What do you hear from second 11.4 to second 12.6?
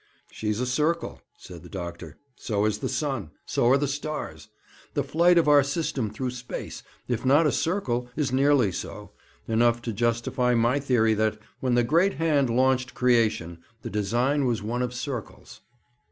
when the Great Hand